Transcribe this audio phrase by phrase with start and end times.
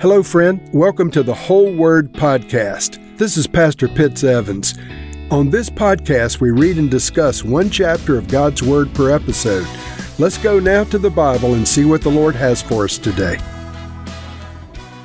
[0.00, 0.60] Hello, friend.
[0.72, 2.98] Welcome to the Whole Word Podcast.
[3.18, 4.74] This is Pastor Pitts Evans.
[5.30, 9.66] On this podcast, we read and discuss one chapter of God's Word per episode.
[10.18, 13.38] Let's go now to the Bible and see what the Lord has for us today.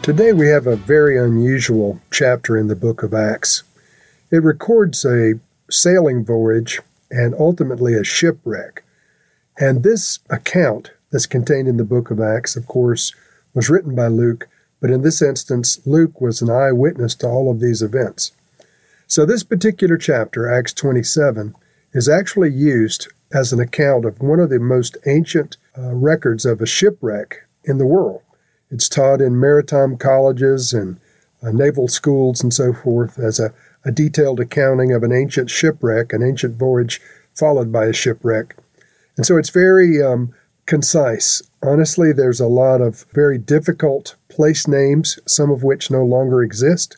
[0.01, 3.63] Today, we have a very unusual chapter in the book of Acts.
[4.31, 6.81] It records a sailing voyage
[7.11, 8.83] and ultimately a shipwreck.
[9.59, 13.13] And this account that's contained in the book of Acts, of course,
[13.53, 14.47] was written by Luke,
[14.79, 18.31] but in this instance, Luke was an eyewitness to all of these events.
[19.07, 21.55] So, this particular chapter, Acts 27,
[21.93, 26.61] is actually used as an account of one of the most ancient uh, records of
[26.61, 28.21] a shipwreck in the world.
[28.69, 30.99] It's taught in maritime colleges and
[31.41, 33.53] uh, naval schools and so forth as a,
[33.85, 37.01] a detailed accounting of an ancient shipwreck, an ancient voyage
[37.35, 38.55] followed by a shipwreck.
[39.15, 40.33] And so it's very um,
[40.67, 41.41] concise.
[41.63, 46.97] Honestly, there's a lot of very difficult place names, some of which no longer exist.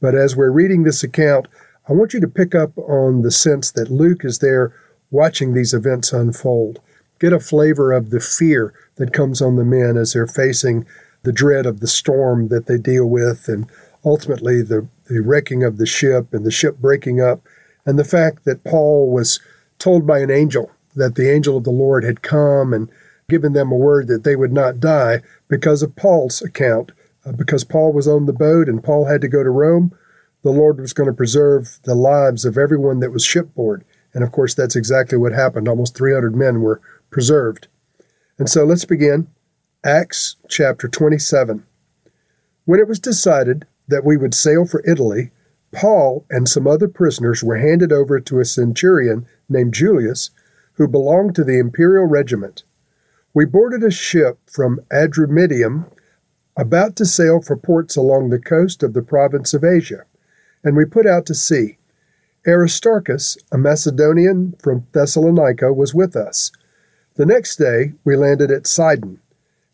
[0.00, 1.46] But as we're reading this account,
[1.88, 4.72] I want you to pick up on the sense that Luke is there
[5.10, 6.80] watching these events unfold.
[7.20, 10.86] Get a flavor of the fear that comes on the men as they're facing
[11.24, 13.66] the dread of the storm that they deal with and
[14.04, 17.40] ultimately the, the wrecking of the ship and the ship breaking up,
[17.86, 19.40] and the fact that Paul was
[19.78, 22.90] told by an angel that the angel of the Lord had come and
[23.28, 26.92] given them a word that they would not die because of Paul's account.
[27.24, 29.96] Uh, because Paul was on the boat and Paul had to go to Rome,
[30.42, 33.84] the Lord was going to preserve the lives of everyone that was shipboard.
[34.12, 35.66] And of course, that's exactly what happened.
[35.66, 37.68] Almost 300 men were preserved.
[38.38, 39.28] And so let's begin.
[39.84, 41.64] Acts chapter 27.
[42.66, 45.30] When it was decided that we would sail for Italy,
[45.72, 50.30] Paul and some other prisoners were handed over to a centurion named Julius,
[50.74, 52.64] who belonged to the imperial regiment.
[53.32, 55.90] We boarded a ship from Adramyttium,
[56.56, 60.04] about to sail for ports along the coast of the province of Asia,
[60.62, 61.78] and we put out to sea.
[62.46, 66.52] Aristarchus, a Macedonian from Thessalonica, was with us.
[67.16, 69.20] The next day we landed at Sidon,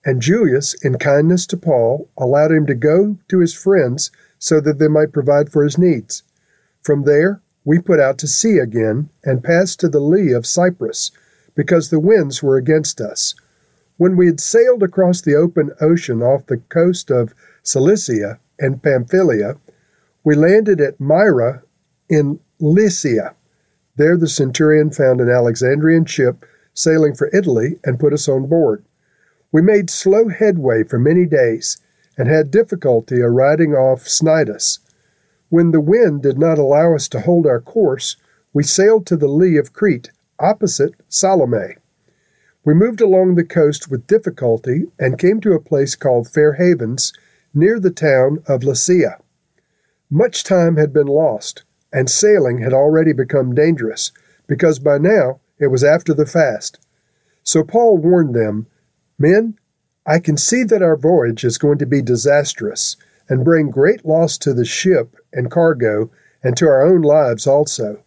[0.05, 4.79] and Julius, in kindness to Paul, allowed him to go to his friends so that
[4.79, 6.23] they might provide for his needs.
[6.83, 11.11] From there we put out to sea again and passed to the lee of Cyprus,
[11.55, 13.35] because the winds were against us.
[13.97, 19.57] When we had sailed across the open ocean off the coast of Cilicia and Pamphylia,
[20.25, 21.63] we landed at Myra
[22.09, 23.35] in Lycia.
[23.97, 28.85] There the centurion found an Alexandrian ship sailing for Italy and put us on board.
[29.53, 31.79] We made slow headway for many days
[32.17, 34.79] and had difficulty arriving off Cnidus.
[35.51, 38.17] When the wind did not allow us to hold our course,
[38.53, 41.75] we sailed to the lee of Crete, opposite Salmone.
[42.65, 47.13] We moved along the coast with difficulty and came to a place called Fair Havens,
[47.53, 49.21] near the town of Lasea.
[50.09, 54.13] Much time had been lost, and sailing had already become dangerous,
[54.47, 56.79] because by now it was after the fast.
[57.43, 58.69] So Paul warned them,
[59.19, 59.59] Men,
[60.07, 62.97] I can see that our voyage is going to be disastrous
[63.31, 66.11] and bring great loss to the ship and cargo
[66.43, 68.03] and to our own lives also.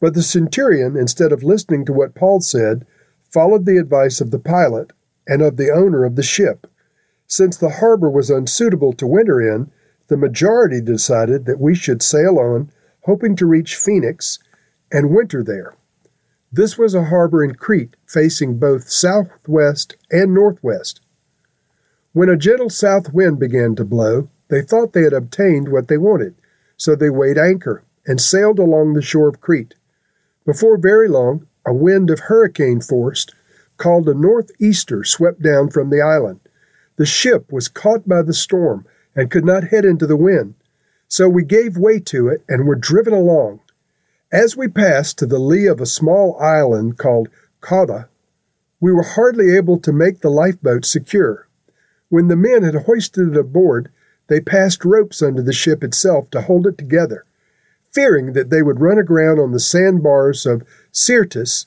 [0.00, 2.86] But the centurion, instead of listening to what Paul said,
[3.30, 4.92] followed the advice of the pilot
[5.28, 6.66] and of the owner of the ship.
[7.26, 9.70] Since the harbor was unsuitable to winter in,
[10.08, 12.70] the majority decided that we should sail on,
[13.02, 14.38] hoping to reach Phoenix
[14.92, 15.74] and winter there.
[16.52, 21.00] This was a harbor in Crete facing both southwest and northwest.
[22.12, 25.98] When a gentle south wind began to blow, they thought they had obtained what they
[25.98, 26.34] wanted,
[26.76, 29.74] so they weighed anchor and sailed along the shore of Crete.
[30.44, 33.26] Before very long, a wind of hurricane force
[33.76, 36.40] called a northeaster swept down from the island.
[36.96, 40.54] The ship was caught by the storm and could not head into the wind,
[41.08, 43.60] so we gave way to it and were driven along.
[44.30, 47.28] As we passed to the lee of a small island called
[47.60, 48.08] Cauda,
[48.80, 51.48] we were hardly able to make the lifeboat secure.
[52.08, 53.90] When the men had hoisted it aboard,
[54.28, 57.24] they passed ropes under the ship itself to hold it together.
[57.92, 60.62] Fearing that they would run aground on the sandbars of
[60.92, 61.66] Syrtis,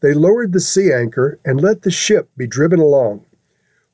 [0.00, 3.24] they lowered the sea anchor and let the ship be driven along.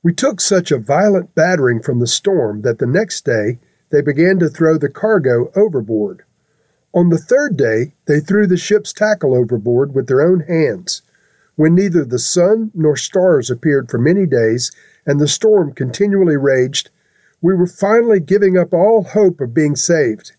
[0.03, 3.59] We took such a violent battering from the storm that the next day
[3.91, 6.25] they began to throw the cargo overboard.
[6.95, 11.03] On the third day, they threw the ship's tackle overboard with their own hands.
[11.57, 14.73] When neither the sun nor stars appeared for many days,
[15.05, 16.91] and the storm continually raged,
[17.41, 20.33] we were finally giving up all hope of being saved.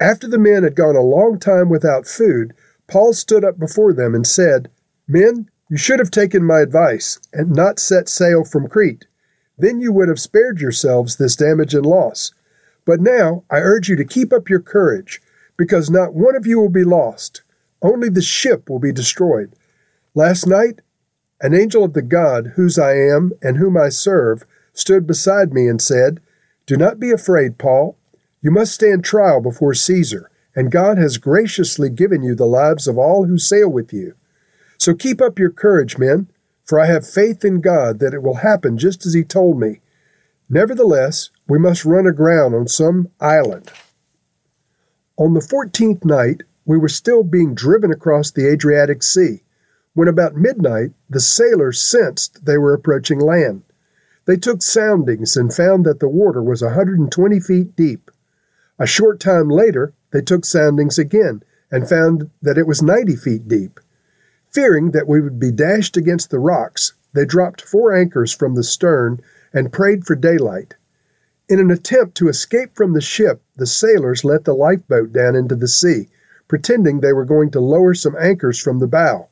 [0.00, 2.54] After the men had gone a long time without food,
[2.86, 4.70] Paul stood up before them and said,
[5.06, 9.06] Men, you should have taken my advice and not set sail from Crete.
[9.58, 12.32] Then you would have spared yourselves this damage and loss.
[12.84, 15.20] But now I urge you to keep up your courage,
[15.56, 17.42] because not one of you will be lost.
[17.82, 19.52] Only the ship will be destroyed.
[20.14, 20.80] Last night,
[21.40, 24.44] an angel of the God whose I am and whom I serve
[24.78, 26.20] stood beside me and said,
[26.66, 27.96] Do not be afraid, Paul.
[28.40, 32.96] You must stand trial before Caesar, and God has graciously given you the lives of
[32.96, 34.14] all who sail with you.
[34.78, 36.28] So keep up your courage, men,
[36.64, 39.80] for I have faith in God that it will happen just as He told me.
[40.48, 43.70] Nevertheless, we must run aground on some island.
[45.16, 49.42] On the fourteenth night, we were still being driven across the Adriatic Sea,
[49.94, 53.62] when about midnight the sailors sensed they were approaching land.
[54.28, 58.10] They took soundings and found that the water was a 120 feet deep.
[58.78, 63.48] A short time later, they took soundings again and found that it was 90 feet
[63.48, 63.80] deep.
[64.50, 68.62] Fearing that we would be dashed against the rocks, they dropped four anchors from the
[68.62, 69.22] stern
[69.54, 70.74] and prayed for daylight.
[71.48, 75.54] In an attempt to escape from the ship, the sailors let the lifeboat down into
[75.54, 76.10] the sea,
[76.48, 79.28] pretending they were going to lower some anchors from the bow.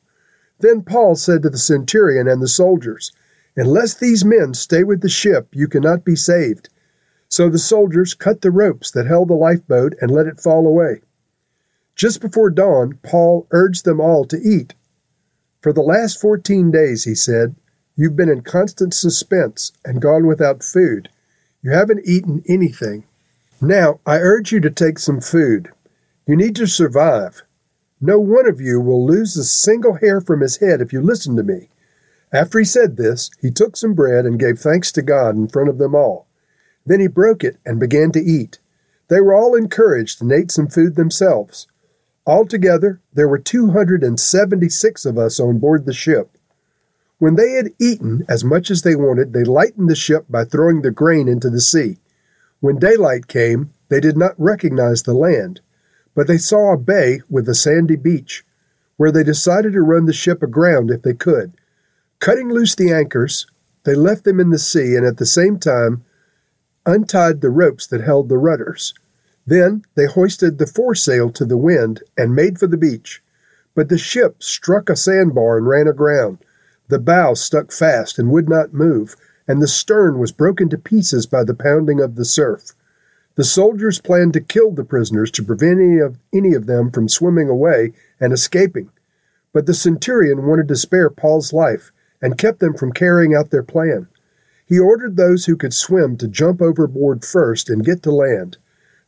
[0.60, 3.12] Then Paul said to the centurion and the soldiers,
[3.56, 6.68] Unless these men stay with the ship, you cannot be saved.
[7.28, 11.00] So the soldiers cut the ropes that held the lifeboat and let it fall away.
[11.94, 14.74] Just before dawn, Paul urged them all to eat.
[15.62, 17.56] For the last fourteen days, he said,
[17.96, 21.08] you've been in constant suspense and gone without food.
[21.62, 23.04] You haven't eaten anything.
[23.60, 25.72] Now, I urge you to take some food.
[26.26, 27.42] You need to survive.
[28.00, 31.34] No one of you will lose a single hair from his head if you listen
[31.36, 31.70] to me.
[32.32, 35.68] After he said this, he took some bread and gave thanks to God in front
[35.68, 36.26] of them all.
[36.84, 38.58] Then he broke it and began to eat.
[39.08, 41.66] They were all encouraged and ate some food themselves.
[42.26, 46.36] Altogether, there were 276 of us on board the ship.
[47.18, 50.82] When they had eaten as much as they wanted, they lightened the ship by throwing
[50.82, 51.98] the grain into the sea.
[52.60, 55.60] When daylight came, they did not recognize the land.
[56.14, 58.44] But they saw a bay with a sandy beach,
[58.96, 61.52] where they decided to run the ship aground if they could.
[62.18, 63.46] Cutting loose the anchors,
[63.84, 66.04] they left them in the sea and at the same time
[66.84, 68.94] untied the ropes that held the rudders.
[69.46, 73.22] Then they hoisted the foresail to the wind and made for the beach.
[73.74, 76.38] But the ship struck a sandbar and ran aground.
[76.88, 79.16] The bow stuck fast and would not move,
[79.46, 82.72] and the stern was broken to pieces by the pounding of the surf.
[83.36, 87.08] The soldiers planned to kill the prisoners to prevent any of, any of them from
[87.08, 88.90] swimming away and escaping.
[89.52, 91.92] But the centurion wanted to spare Paul's life
[92.26, 94.08] and kept them from carrying out their plan.
[94.66, 98.56] He ordered those who could swim to jump overboard first and get to land.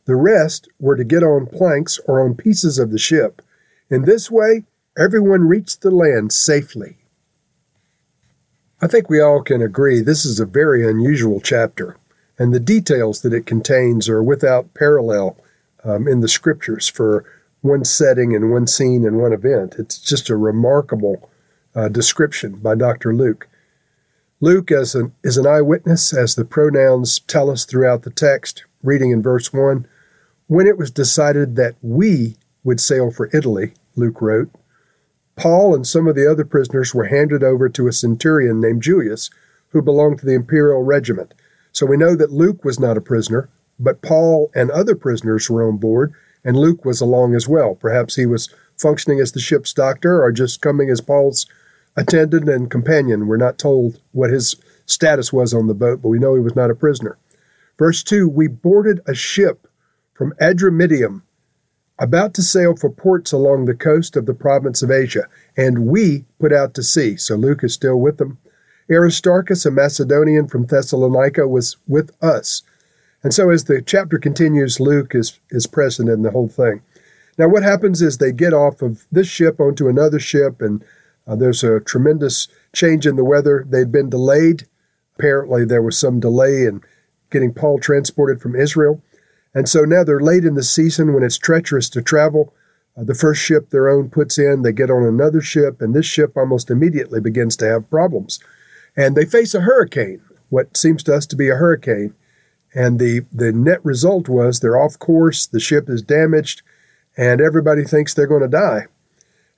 [0.05, 3.41] The rest were to get on planks or on pieces of the ship.
[3.89, 4.63] In this way,
[4.97, 6.99] everyone reached the land safely.
[8.81, 11.97] I think we all can agree this is a very unusual chapter
[12.37, 15.35] and the details that it contains are without parallel
[15.83, 17.25] um, in the scriptures for
[17.59, 19.75] one setting and one scene and one event.
[19.77, 21.29] It's just a remarkable
[21.79, 23.15] uh, description by Dr.
[23.15, 23.47] Luke.
[24.41, 29.11] Luke as an, is an eyewitness, as the pronouns tell us throughout the text, reading
[29.11, 29.87] in verse 1.
[30.47, 34.49] When it was decided that we would sail for Italy, Luke wrote,
[35.35, 39.29] Paul and some of the other prisoners were handed over to a centurion named Julius,
[39.69, 41.33] who belonged to the imperial regiment.
[41.71, 43.49] So we know that Luke was not a prisoner,
[43.79, 46.13] but Paul and other prisoners were on board,
[46.43, 47.75] and Luke was along as well.
[47.75, 51.45] Perhaps he was functioning as the ship's doctor or just coming as Paul's
[51.95, 53.27] attendant and companion.
[53.27, 54.55] We're not told what his
[54.85, 57.17] status was on the boat, but we know he was not a prisoner.
[57.77, 59.67] Verse 2 We boarded a ship
[60.13, 61.21] from Adramyttium,
[61.97, 66.25] about to sail for ports along the coast of the province of Asia, and we
[66.39, 67.15] put out to sea.
[67.17, 68.37] So Luke is still with them.
[68.91, 72.63] Aristarchus, a Macedonian from Thessalonica, was with us.
[73.21, 76.81] And so as the chapter continues, Luke is, is present in the whole thing.
[77.37, 80.83] Now, what happens is they get off of this ship onto another ship, and
[81.29, 83.65] uh, there's a tremendous change in the weather.
[83.67, 84.67] They'd been delayed.
[85.17, 86.81] Apparently, there was some delay in
[87.29, 89.01] getting Paul transported from Israel.
[89.53, 92.53] And so now they're late in the season when it's treacherous to travel.
[92.97, 96.05] Uh, the first ship their own puts in, they get on another ship, and this
[96.05, 98.39] ship almost immediately begins to have problems
[98.99, 102.13] and they face a hurricane, what seems to us to be a hurricane.
[102.73, 106.61] And the, the net result was they're off course, the ship is damaged,
[107.17, 108.87] and everybody thinks they're going to die.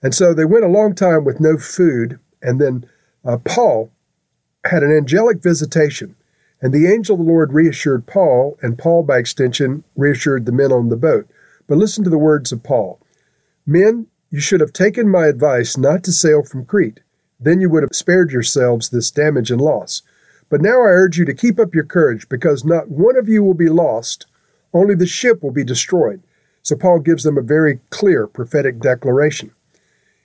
[0.01, 2.89] And so they went a long time with no food, and then
[3.23, 3.91] uh, Paul
[4.65, 6.15] had an angelic visitation.
[6.61, 10.71] And the angel of the Lord reassured Paul, and Paul, by extension, reassured the men
[10.71, 11.27] on the boat.
[11.67, 12.99] But listen to the words of Paul
[13.65, 17.01] Men, you should have taken my advice not to sail from Crete
[17.41, 20.03] then you would have spared yourselves this damage and loss.
[20.49, 23.43] But now I urge you to keep up your courage, because not one of you
[23.43, 24.27] will be lost,
[24.73, 26.21] only the ship will be destroyed.
[26.61, 29.51] So Paul gives them a very clear prophetic declaration.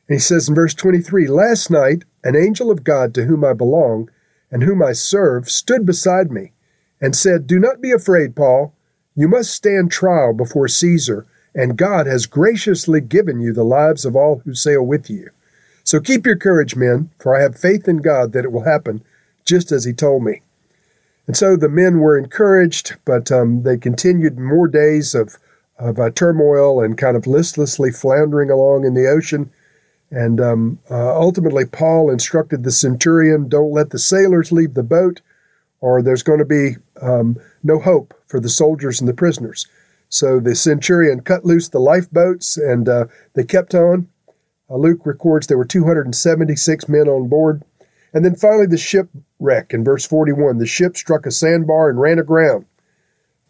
[0.09, 3.53] And he says in verse 23 Last night, an angel of God to whom I
[3.53, 4.11] belong
[4.51, 6.53] and whom I serve stood beside me
[7.01, 8.73] and said, Do not be afraid, Paul.
[9.15, 14.15] You must stand trial before Caesar, and God has graciously given you the lives of
[14.15, 15.31] all who sail with you.
[15.85, 19.03] So keep your courage, men, for I have faith in God that it will happen
[19.45, 20.43] just as he told me.
[21.27, 25.39] And so the men were encouraged, but um, they continued more days of,
[25.79, 29.51] of uh, turmoil and kind of listlessly floundering along in the ocean.
[30.17, 35.21] And um, uh, ultimately, Paul instructed the centurion don't let the sailors leave the boat,
[35.83, 39.67] or there's going to be um, no hope for the soldiers and the prisoners.
[40.09, 44.09] So the centurion cut loose the lifeboats and uh, they kept on.
[44.71, 47.63] Uh, Luke records there were 276 men on board.
[48.15, 50.57] And then finally, the shipwreck in verse 41.
[50.57, 52.65] The ship struck a sandbar and ran aground.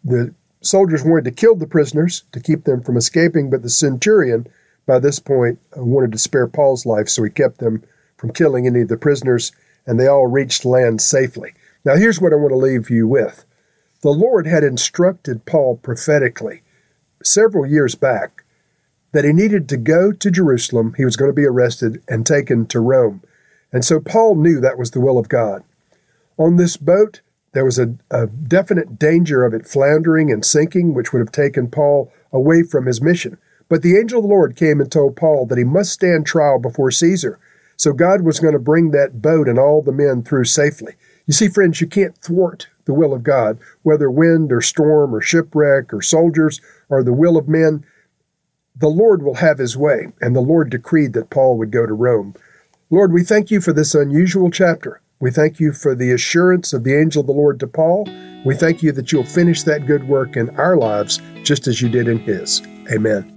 [0.03, 4.47] The soldiers wanted to kill the prisoners to keep them from escaping, but the centurion,
[4.87, 7.83] by this point, wanted to spare Paul's life, so he kept them
[8.17, 9.51] from killing any of the prisoners,
[9.85, 11.53] and they all reached land safely.
[11.85, 13.45] Now, here's what I want to leave you with.
[14.01, 16.61] The Lord had instructed Paul prophetically
[17.23, 18.43] several years back
[19.11, 20.93] that he needed to go to Jerusalem.
[20.97, 23.21] He was going to be arrested and taken to Rome.
[23.71, 25.63] And so Paul knew that was the will of God.
[26.37, 27.21] On this boat,
[27.53, 31.69] there was a, a, definite danger of it floundering and sinking, which would have taken
[31.69, 33.37] Paul away from his mission.
[33.69, 36.59] But the angel of the Lord came and told Paul that he must stand trial
[36.59, 37.39] before Caesar.
[37.75, 40.93] So God was going to bring that boat and all the men through safely.
[41.25, 45.21] You see, friends, you can't thwart the will of God, whether wind or storm or
[45.21, 47.85] shipwreck or soldiers or the will of men.
[48.75, 51.93] The Lord will have his way, and the Lord decreed that Paul would go to
[51.93, 52.35] Rome.
[52.89, 55.01] Lord, we thank you for this unusual chapter.
[55.19, 58.07] We thank you for the assurance of the angel of the Lord to Paul.
[58.45, 61.89] We thank you that you'll finish that good work in our lives just as you
[61.89, 62.61] did in his.
[62.91, 63.36] Amen.